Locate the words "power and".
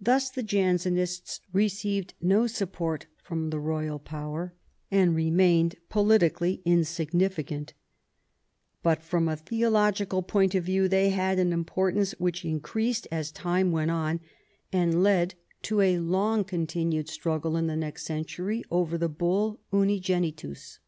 4.00-5.14